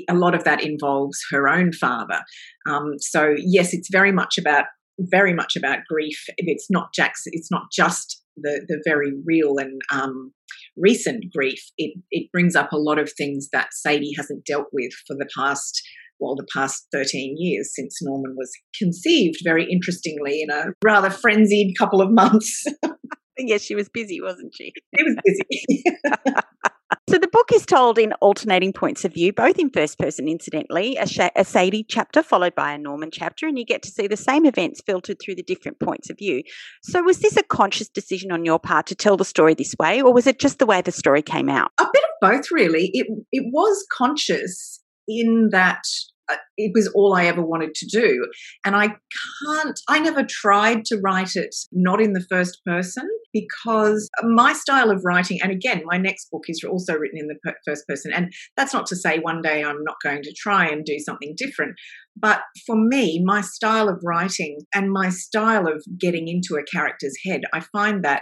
[0.10, 2.22] a lot of that involves her own father.
[2.68, 4.66] Um, so, yes, it's very much about
[5.00, 6.24] very much about grief.
[6.38, 7.24] It's not Jax.
[7.26, 10.32] It's not just the the very real and um,
[10.78, 11.60] recent grief.
[11.78, 15.28] It it brings up a lot of things that Sadie hasn't dealt with for the
[15.38, 15.82] past
[16.20, 19.38] well the past 13 years since Norman was conceived.
[19.44, 22.66] Very interestingly, in a rather frenzied couple of months.
[23.38, 24.74] yes, she was busy, wasn't she?
[24.96, 25.84] She was busy.
[27.10, 30.96] So the book is told in alternating points of view, both in first person, incidentally,
[30.96, 34.08] a, Sh- a, Sadie chapter followed by a Norman chapter, and you get to see
[34.08, 36.44] the same events filtered through the different points of view.
[36.82, 40.02] So was this a conscious decision on your part to tell the story this way,
[40.02, 41.72] or was it just the way the story came out?
[41.78, 42.90] A bit of both, really.
[42.94, 45.84] It it was conscious in that
[46.32, 48.26] Uh, it was all I ever wanted to do.
[48.66, 54.10] And I can't, I never tried to write it not in the first person because
[54.22, 57.88] my style of writing, and again, my next book is also written in the first
[57.88, 58.12] person.
[58.14, 61.34] And that's not to say one day I'm not going to try and do something
[61.36, 61.76] different.
[62.16, 67.16] But for me, my style of writing and my style of getting into a character's
[67.26, 68.22] head, I find that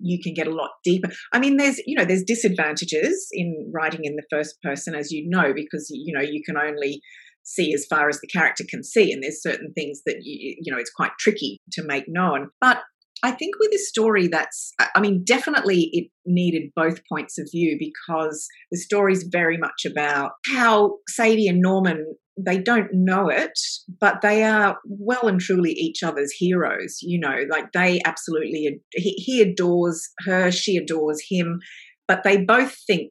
[0.00, 1.08] you can get a lot deeper.
[1.32, 5.28] I mean, there's you know there's disadvantages in writing in the first person, as you
[5.28, 7.00] know, because you know you can only
[7.44, 10.72] see as far as the character can see, and there's certain things that you you
[10.72, 12.48] know it's quite tricky to make known.
[12.60, 12.78] But
[13.22, 17.76] I think with a story that's, I mean, definitely it needed both points of view
[17.78, 23.58] because the story is very much about how Sadie and Norman they don't know it,
[24.00, 26.98] but they are well and truly each other's heroes.
[27.02, 31.58] You know, like they absolutely, he, he adores her, she adores him,
[32.06, 33.10] but they both think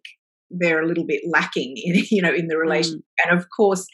[0.49, 2.95] they're a little bit lacking in, you know, in the relation.
[2.95, 3.29] Mm.
[3.29, 3.85] And of course,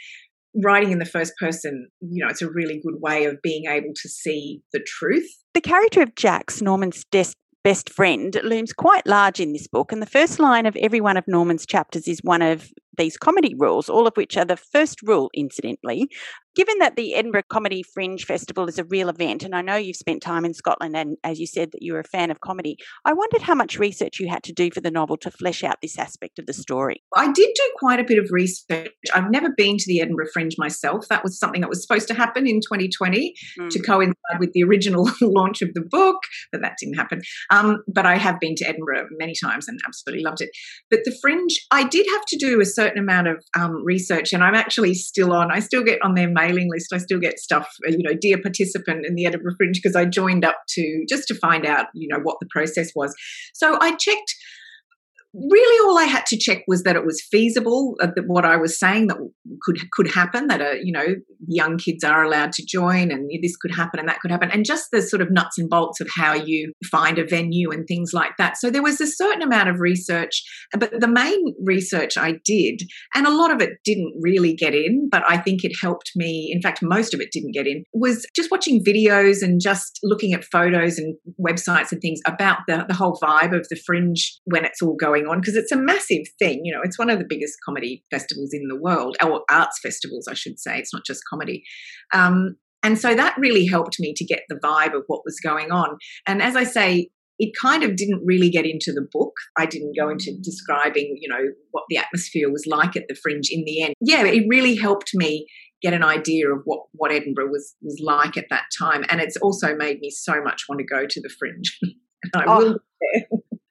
[0.63, 3.93] writing in the first person, you know, it's a really good way of being able
[3.95, 5.27] to see the truth.
[5.53, 10.01] The character of Jax, Norman's des- best friend, looms quite large in this book, and
[10.01, 13.89] the first line of every one of Norman's chapters is one of these comedy rules,
[13.89, 16.09] all of which are the first rule, incidentally.
[16.55, 19.95] Given that the Edinburgh Comedy Fringe Festival is a real event, and I know you've
[19.95, 23.13] spent time in Scotland and as you said that you're a fan of comedy, I
[23.13, 25.97] wondered how much research you had to do for the novel to flesh out this
[25.97, 27.01] aspect of the story.
[27.15, 28.91] I did do quite a bit of research.
[29.15, 31.07] I've never been to the Edinburgh Fringe myself.
[31.09, 33.69] That was something that was supposed to happen in 2020 mm.
[33.71, 36.17] to coincide with the original launch of the book,
[36.51, 37.21] but that didn't happen.
[37.49, 40.49] Um, but I have been to Edinburgh many times and absolutely loved it.
[40.91, 44.43] But the Fringe, I did have to do a certain amount of um, research, and
[44.43, 45.51] I'm actually still on.
[45.51, 46.93] I still get on their mailing list.
[46.93, 50.05] I still get stuff, uh, you know, dear participant in the Edinburgh Fringe because I
[50.05, 53.13] joined up to just to find out, you know, what the process was.
[53.53, 54.35] So I checked
[55.33, 57.95] really all I had to check was that it was feasible.
[58.01, 59.17] Uh, that what I was saying that
[59.61, 60.47] could could happen.
[60.47, 61.15] That uh, you know
[61.47, 64.65] young kids are allowed to join, and this could happen and that could happen, and
[64.65, 68.11] just the sort of nuts and bolts of how you find a venue and things
[68.13, 68.57] like that.
[68.57, 70.43] So there was a certain amount of research,
[70.77, 72.81] but the main research I did,
[73.15, 76.51] and a lot of it didn't really get in, but I think it helped me.
[76.53, 77.83] In fact, most of it didn't get in.
[77.93, 82.85] Was just watching videos and just looking at photos and websites and things about the,
[82.87, 85.77] the whole vibe of the fringe when it's all going going on because it's a
[85.77, 86.61] massive thing.
[86.63, 90.27] You know, it's one of the biggest comedy festivals in the world, or arts festivals,
[90.29, 90.77] I should say.
[90.77, 91.63] It's not just comedy.
[92.13, 95.71] Um, and so that really helped me to get the vibe of what was going
[95.71, 95.97] on.
[96.27, 97.09] And as I say,
[97.39, 99.33] it kind of didn't really get into the book.
[99.57, 103.49] I didn't go into describing, you know, what the atmosphere was like at the fringe
[103.49, 103.93] in the end.
[104.01, 105.47] Yeah, it really helped me
[105.81, 109.03] get an idea of what, what Edinburgh was was like at that time.
[109.09, 111.79] And it's also made me so much want to go to the fringe.
[112.35, 112.57] I oh.
[112.57, 113.49] will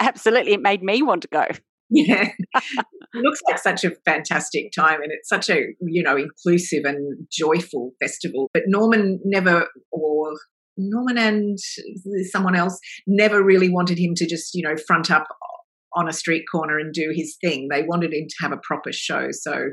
[0.00, 0.52] Absolutely.
[0.52, 1.46] It made me want to go.
[1.90, 2.28] Yeah.
[2.54, 7.26] it looks like such a fantastic time and it's such a, you know, inclusive and
[7.32, 8.50] joyful festival.
[8.52, 10.32] But Norman never, or
[10.76, 11.58] Norman and
[12.30, 15.26] someone else never really wanted him to just, you know, front up
[15.94, 17.68] on a street corner and do his thing.
[17.70, 19.28] They wanted him to have a proper show.
[19.32, 19.70] So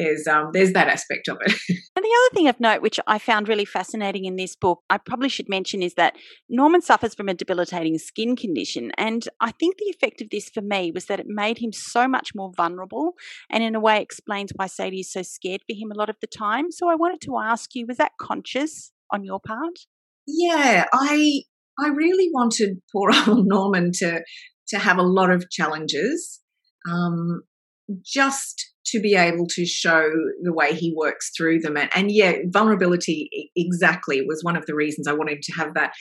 [0.00, 1.52] there's um, there's that aspect of it.
[1.68, 4.98] and the other thing of note, which I found really fascinating in this book, I
[4.98, 6.14] probably should mention, is that
[6.48, 10.62] Norman suffers from a debilitating skin condition, and I think the effect of this for
[10.62, 13.12] me was that it made him so much more vulnerable,
[13.50, 16.16] and in a way explains why Sadie is so scared for him a lot of
[16.20, 16.70] the time.
[16.70, 19.78] So I wanted to ask you, was that conscious on your part?
[20.26, 21.42] Yeah, I
[21.78, 24.22] I really wanted poor old Norman to
[24.68, 26.40] to have a lot of challenges.
[26.90, 27.42] Um,
[28.04, 30.10] just to be able to show
[30.42, 31.76] the way he works through them.
[31.76, 35.92] And, and yeah, vulnerability exactly was one of the reasons I wanted to have that.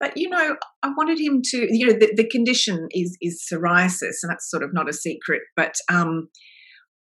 [0.00, 1.66] But you know, I wanted him to.
[1.70, 5.42] You know, the, the condition is is psoriasis, and that's sort of not a secret.
[5.56, 6.28] But um,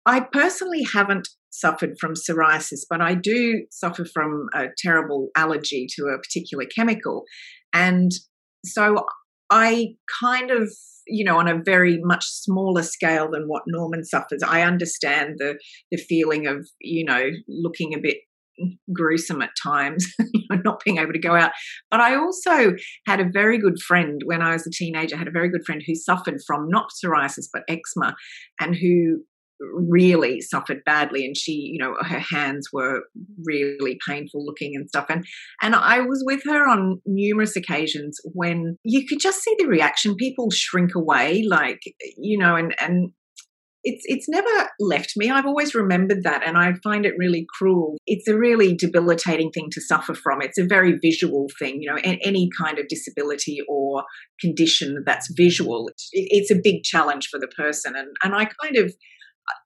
[0.07, 6.05] I personally haven't suffered from psoriasis, but I do suffer from a terrible allergy to
[6.07, 7.25] a particular chemical,
[7.73, 8.13] and
[8.65, 9.05] so
[9.51, 10.73] I kind of
[11.07, 14.43] you know, on a very much smaller scale than what Norman suffers.
[14.47, 15.59] I understand the
[15.91, 18.19] the feeling of, you know, looking a bit
[18.93, 20.07] gruesome at times,
[20.65, 21.53] not being able to go out.
[21.91, 22.75] But I also
[23.07, 25.65] had a very good friend when I was a teenager, I had a very good
[25.65, 28.15] friend who suffered from not psoriasis, but eczema,
[28.61, 29.25] and who
[29.75, 33.03] really suffered badly and she you know her hands were
[33.45, 35.25] really painful looking and stuff and
[35.63, 40.17] and I was with her on numerous occasions when you could just see the reaction
[40.17, 41.81] people shrink away like
[42.19, 43.13] you know and and
[43.85, 45.31] it's it's never left me.
[45.31, 47.97] I've always remembered that, and I find it really cruel.
[48.07, 50.41] It's a really debilitating thing to suffer from.
[50.41, 51.99] It's a very visual thing, you know.
[52.05, 54.05] Any kind of disability or
[54.41, 57.95] condition that's visual, it's a big challenge for the person.
[57.97, 58.95] And and I kind of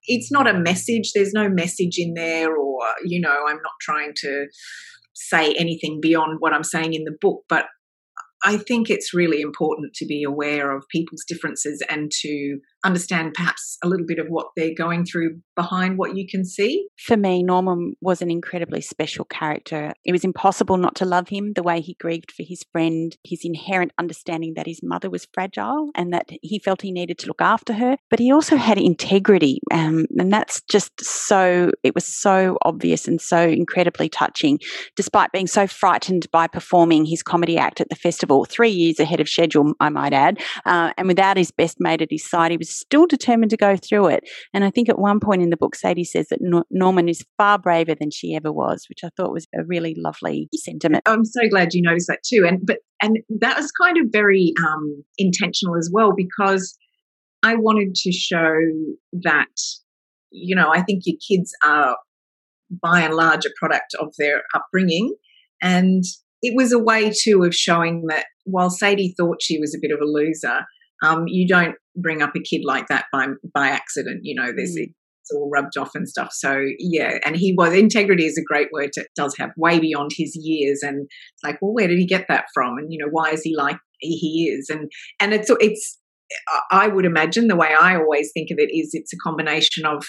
[0.07, 1.13] it's not a message.
[1.15, 4.47] There's no message in there, or, you know, I'm not trying to
[5.15, 7.67] say anything beyond what I'm saying in the book, but
[8.45, 13.79] I think it's really important to be aware of people's differences and to understand perhaps
[13.83, 16.87] a little bit of what they're going through behind what you can see.
[16.99, 19.93] For me, Norman was an incredibly special character.
[20.05, 23.41] It was impossible not to love him, the way he grieved for his friend, his
[23.43, 27.43] inherent understanding that his mother was fragile and that he felt he needed to look
[27.43, 27.97] after her.
[28.09, 29.61] But he also had integrity.
[29.73, 34.61] Um, and that's just so, it was so obvious and so incredibly touching,
[34.95, 39.21] despite being so frightened by performing his comedy act at the festival, three years ahead
[39.21, 40.41] of schedule, I might add.
[40.65, 43.77] Uh, and without his best mate at his side, he was still determined to go
[43.77, 44.25] through it.
[44.53, 47.59] And I think at one point in the book, Sadie says that Norman is far
[47.59, 51.03] braver than she ever was, which I thought was a really lovely sentiment.
[51.07, 52.45] I'm so glad you noticed that too.
[52.47, 56.77] And but and that was kind of very um, intentional as well because
[57.43, 58.55] I wanted to show
[59.23, 59.47] that
[60.31, 61.97] you know I think your kids are
[62.83, 65.15] by and large a product of their upbringing
[65.63, 66.03] and
[66.43, 69.91] it was a way too of showing that while Sadie thought she was a bit
[69.91, 70.67] of a loser,
[71.05, 74.21] um, you don't bring up a kid like that by by accident.
[74.23, 74.85] You know, there's mm.
[74.85, 76.29] it's all rubbed off and stuff.
[76.33, 78.91] So yeah, and he was integrity is a great word.
[78.95, 82.27] It does have way beyond his years, and it's like, well, where did he get
[82.29, 82.79] that from?
[82.79, 84.69] And you know, why is he like he is?
[84.71, 85.99] And and it's it's
[86.71, 90.05] I would imagine the way I always think of it is it's a combination of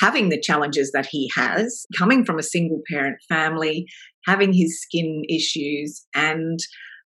[0.00, 3.86] having the challenges that he has, coming from a single parent family,
[4.26, 6.58] having his skin issues, and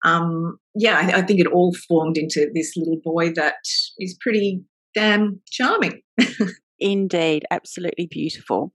[0.06, 3.56] um, yeah, I, I think it all formed into this little boy that
[3.98, 4.62] is pretty
[4.94, 6.00] damn charming.
[6.78, 8.72] Indeed, absolutely beautiful.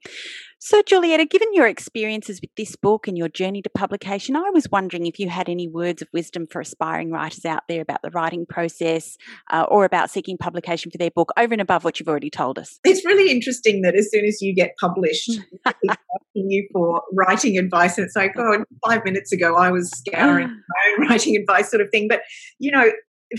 [0.63, 4.69] So, Julietta, given your experiences with this book and your journey to publication, I was
[4.71, 8.11] wondering if you had any words of wisdom for aspiring writers out there about the
[8.11, 9.17] writing process
[9.49, 12.59] uh, or about seeking publication for their book over and above what you've already told
[12.59, 12.79] us.
[12.83, 15.31] It's really interesting that as soon as you get published,
[15.65, 17.97] asking you for writing advice.
[17.97, 21.81] And it's like, oh, five minutes ago I was scouring my own writing advice sort
[21.81, 22.07] of thing.
[22.07, 22.21] But,
[22.59, 22.91] you know,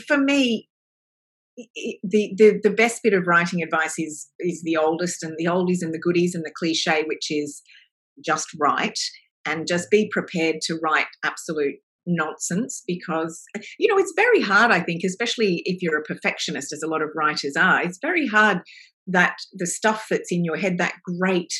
[0.09, 0.69] for me,
[1.57, 5.83] the, the the best bit of writing advice is is the oldest and the oldies
[5.83, 7.63] and the goodies and the cliche, which is
[8.25, 8.99] just write
[9.47, 13.45] and just be prepared to write absolute nonsense because
[13.79, 17.01] you know it's very hard i think especially if you're a perfectionist as a lot
[17.01, 18.59] of writers are it's very hard
[19.07, 21.53] that the stuff that's in your head that great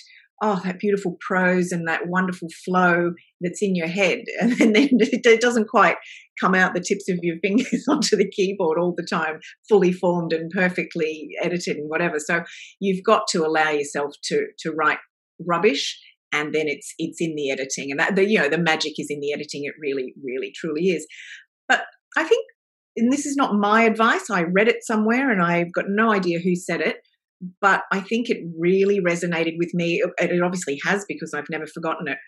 [0.43, 4.19] oh, that beautiful prose and that wonderful flow that's in your head.
[4.41, 5.97] And then it doesn't quite
[6.41, 10.33] come out the tips of your fingers onto the keyboard all the time, fully formed
[10.33, 12.19] and perfectly edited and whatever.
[12.19, 12.43] So
[12.81, 14.99] you've got to allow yourself to, to write
[15.47, 15.99] rubbish
[16.33, 19.09] and then it's it's in the editing and that the you know the magic is
[19.11, 21.05] in the editing it really really truly is
[21.67, 21.83] but
[22.17, 22.47] i think
[22.97, 24.29] and this is not my advice.
[24.31, 26.99] I read it somewhere and I've got no idea who said it,
[27.61, 30.03] but I think it really resonated with me.
[30.19, 32.19] It obviously has because I've never forgotten it.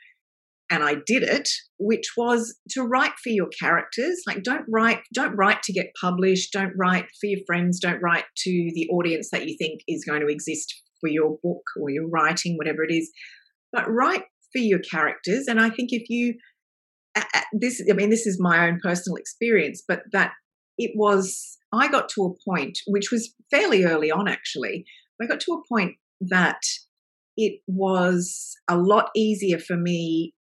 [0.70, 1.48] And I did it,
[1.78, 4.22] which was to write for your characters.
[4.26, 6.52] Like, don't write, don't write to get published.
[6.52, 7.78] Don't write for your friends.
[7.78, 11.62] Don't write to the audience that you think is going to exist for your book
[11.78, 13.10] or your writing, whatever it is.
[13.72, 15.46] But write for your characters.
[15.48, 16.34] And I think if you,
[17.52, 20.32] this, I mean, this is my own personal experience, but that
[20.78, 24.86] it was, I got to a point, which was fairly early on actually,
[25.20, 26.60] I got to a point that
[27.36, 30.34] it was a lot easier for me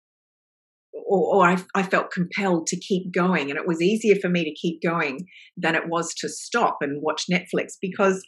[0.93, 4.45] or, or I, I, felt compelled to keep going and it was easier for me
[4.45, 8.23] to keep going than it was to stop and watch netflix because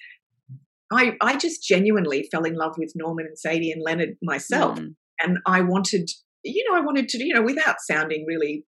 [0.91, 4.95] i i just genuinely fell in love with norman and sadie and leonard myself mm.
[5.23, 6.09] and i wanted
[6.43, 8.65] you know i wanted to you know without sounding really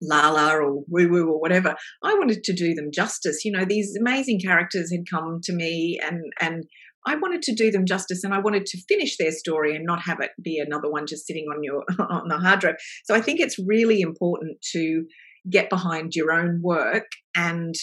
[0.00, 1.74] Lala or woo woo or whatever.
[2.02, 3.44] I wanted to do them justice.
[3.44, 6.64] You know, these amazing characters had come to me and and
[7.06, 10.02] I wanted to do them justice and I wanted to finish their story and not
[10.02, 12.76] have it be another one just sitting on your on the hard drive.
[13.04, 15.04] So I think it's really important to
[15.50, 17.06] get behind your own work
[17.36, 17.74] and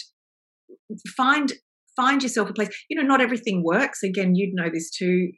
[1.16, 1.52] find
[1.96, 2.70] find yourself a place.
[2.88, 4.02] You know, not everything works.
[4.02, 5.30] Again, you'd know this too.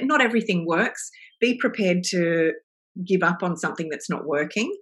[0.00, 1.10] Not everything works.
[1.40, 2.52] Be prepared to
[3.06, 4.72] give up on something that's not working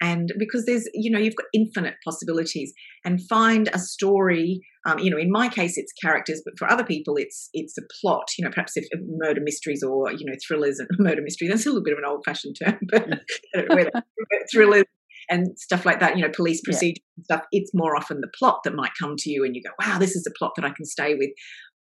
[0.00, 2.72] and because there's you know you've got infinite possibilities
[3.04, 6.84] and find a story um, you know in my case it's characters but for other
[6.84, 8.86] people it's it's a plot you know perhaps if
[9.18, 12.04] murder mysteries or you know thrillers and murder mystery that's a little bit of an
[12.04, 14.04] old fashioned term but
[14.52, 14.84] thrillers
[15.28, 17.24] and stuff like that you know police procedure yeah.
[17.24, 19.98] stuff it's more often the plot that might come to you and you go wow
[19.98, 21.30] this is a plot that i can stay with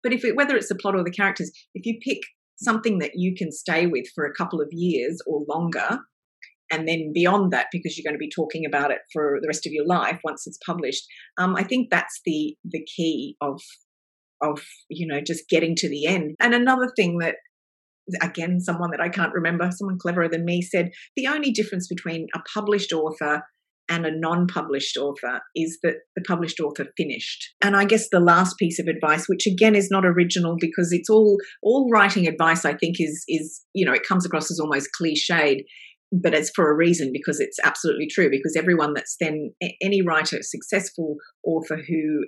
[0.02, 2.18] but if it, whether it's the plot or the characters if you pick
[2.56, 6.00] something that you can stay with for a couple of years or longer
[6.70, 9.66] and then beyond that because you're going to be talking about it for the rest
[9.66, 11.04] of your life once it's published
[11.38, 13.60] um, i think that's the the key of
[14.42, 16.36] of you know just getting to the end.
[16.40, 17.36] And another thing that
[18.22, 22.26] again someone that i can't remember someone cleverer than me said the only difference between
[22.34, 23.42] a published author
[23.90, 27.52] and a non-published author is that the published author finished.
[27.62, 31.10] And i guess the last piece of advice which again is not original because it's
[31.10, 34.88] all all writing advice i think is is you know it comes across as almost
[34.98, 35.64] cliched
[36.12, 39.52] but it's for a reason because it's absolutely true because everyone that's then
[39.82, 42.24] any writer successful author who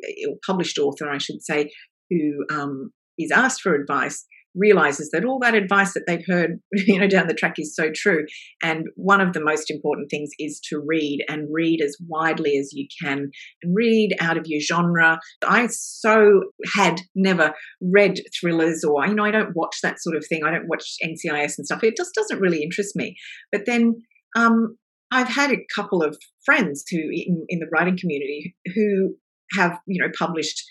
[0.46, 1.70] published author i should say
[2.10, 4.24] who um, is asked for advice
[4.54, 7.90] realizes that all that advice that they've heard you know down the track is so
[7.94, 8.24] true.
[8.62, 12.70] And one of the most important things is to read and read as widely as
[12.72, 13.30] you can
[13.62, 15.20] and read out of your genre.
[15.46, 16.42] I so
[16.74, 20.42] had never read thrillers or you know i don't watch that sort of thing.
[20.44, 21.84] I don't watch ncis and stuff.
[21.84, 23.16] It just doesn't really interest me.
[23.52, 23.94] But then
[24.36, 24.76] um,
[25.10, 29.16] I've had a couple of friends who in, in the writing community who
[29.56, 30.62] have you know published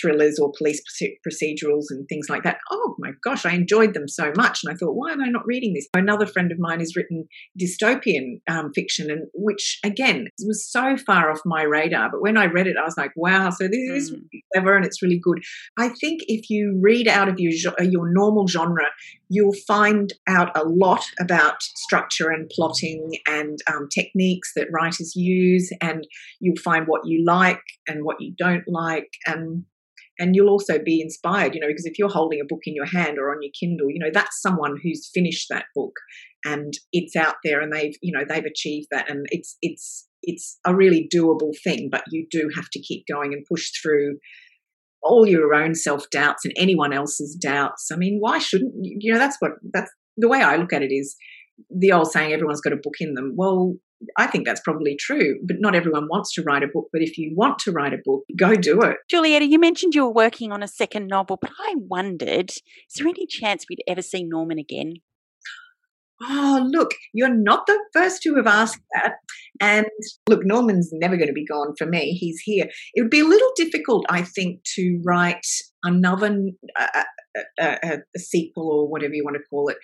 [0.00, 0.82] thrillers or police
[1.26, 2.58] procedurals and things like that.
[2.70, 5.46] Oh my gosh, I enjoyed them so much, and I thought, why am I not
[5.46, 5.88] reading this?
[5.94, 7.28] Another friend of mine has written
[7.60, 12.10] dystopian um, fiction, and which again was so far off my radar.
[12.10, 14.14] But when I read it, I was like, wow, so this is mm.
[14.14, 15.42] really clever and it's really good.
[15.78, 17.52] I think if you read out of your
[17.82, 18.86] your normal genre,
[19.28, 25.70] you'll find out a lot about structure and plotting and um, techniques that writers use,
[25.80, 26.06] and
[26.40, 29.57] you'll find what you like and what you don't like, and
[30.18, 32.86] and you'll also be inspired, you know, because if you're holding a book in your
[32.86, 35.92] hand or on your Kindle, you know, that's someone who's finished that book
[36.44, 40.58] and it's out there and they've, you know, they've achieved that, and it's it's it's
[40.66, 44.18] a really doable thing, but you do have to keep going and push through
[45.02, 47.88] all your own self doubts and anyone else's doubts.
[47.92, 49.18] I mean, why shouldn't you know?
[49.18, 51.16] That's what that's the way I look at it is
[51.70, 53.34] the old saying, everyone's got a book in them.
[53.36, 53.74] Well,
[54.16, 56.88] I think that's probably true, but not everyone wants to write a book.
[56.92, 58.96] But if you want to write a book, go do it.
[59.08, 62.62] Julietta, you mentioned you were working on a second novel, but I wondered, is
[62.96, 64.94] there any chance we'd ever see Norman again?
[66.20, 69.14] Oh, look, you're not the first to have asked that.
[69.60, 69.86] And
[70.28, 72.12] look, Norman's never going to be gone for me.
[72.12, 72.68] He's here.
[72.94, 75.46] It would be a little difficult, I think, to write
[75.84, 76.36] another
[76.78, 77.02] uh,
[77.60, 79.76] a, a, sequel or whatever you want to call it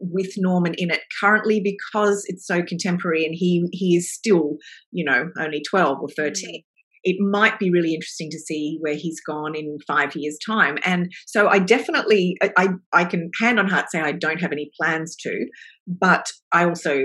[0.00, 4.56] with Norman in it currently because it's so contemporary and he he is still
[4.92, 6.64] you know only 12 or 13 mm.
[7.06, 11.10] It might be really interesting to see where he's gone in five years time and
[11.26, 15.16] so i definitely i i can hand on heart say i don't have any plans
[15.18, 15.46] to
[15.86, 16.98] but i also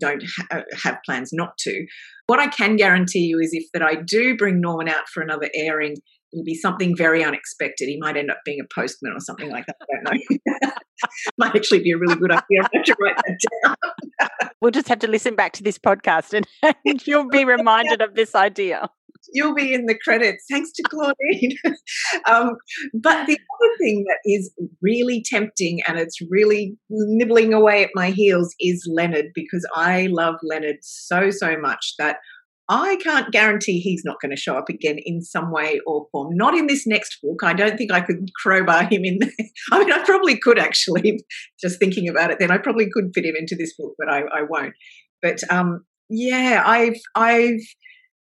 [0.00, 1.84] don't ha- uh, have plans not to
[2.28, 5.50] what i can guarantee you is if that i do bring norman out for another
[5.54, 5.96] airing
[6.32, 7.86] it'll be something very unexpected.
[7.86, 9.76] He might end up being a postman or something like that.
[9.80, 10.70] I don't know.
[11.38, 12.60] might actually be a really good idea.
[12.62, 14.50] I write that down.
[14.60, 16.46] we'll just have to listen back to this podcast and,
[16.84, 18.88] and you'll be reminded of this idea.
[19.32, 20.44] You'll be in the credits.
[20.50, 21.56] Thanks to Claudine.
[22.28, 22.56] um,
[22.94, 24.52] but the other thing that is
[24.82, 30.36] really tempting and it's really nibbling away at my heels is Leonard because I love
[30.42, 32.16] Leonard so, so much that
[32.72, 36.36] I can't guarantee he's not going to show up again in some way or form.
[36.36, 37.40] Not in this next book.
[37.42, 39.32] I don't think I could crowbar him in there.
[39.72, 41.20] I mean, I probably could actually,
[41.60, 44.20] just thinking about it then, I probably could fit him into this book, but I,
[44.20, 44.74] I won't.
[45.20, 47.60] But um, yeah, I've, I've,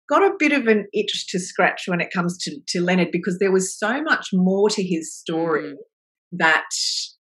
[0.09, 3.39] got a bit of an itch to scratch when it comes to, to Leonard because
[3.39, 5.75] there was so much more to his story mm.
[6.31, 6.65] that,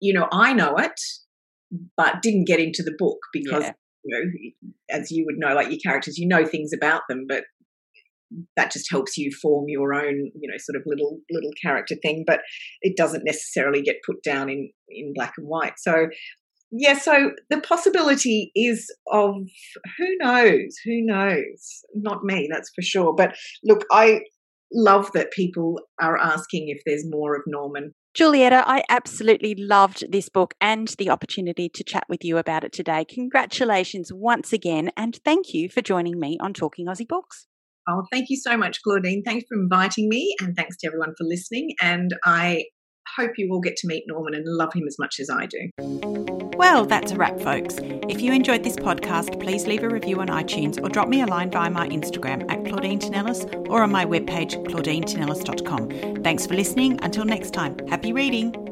[0.01, 1.01] you know, I know it,
[1.97, 3.73] but didn't get into the book because yeah
[4.05, 7.45] you know, as you would know, like your characters, you know things about them, but
[8.57, 12.25] that just helps you form your own, you know, sort of little little character thing.
[12.27, 12.41] But
[12.81, 15.75] it doesn't necessarily get put down in in black and white.
[15.79, 16.09] So
[16.71, 19.35] yeah, so the possibility is of
[19.99, 23.15] who knows, who knows, not me, that's for sure.
[23.15, 24.21] But look, I
[24.73, 27.93] love that people are asking if there's more of Norman.
[28.15, 32.73] Julietta, I absolutely loved this book and the opportunity to chat with you about it
[32.73, 33.05] today.
[33.05, 37.47] Congratulations once again, and thank you for joining me on Talking Aussie Books.
[37.89, 39.23] Oh, thank you so much, Claudine.
[39.25, 41.75] Thanks for inviting me, and thanks to everyone for listening.
[41.81, 42.65] And I
[43.17, 45.71] hope you all get to meet Norman and love him as much as I do.
[46.57, 47.77] Well, that's a wrap, folks.
[48.09, 51.27] If you enjoyed this podcast, please leave a review on iTunes or drop me a
[51.27, 56.23] line via my Instagram at Claudine Tinellis or on my webpage, claudinetinellis.com.
[56.23, 56.99] Thanks for listening.
[57.03, 58.70] Until next time, happy reading.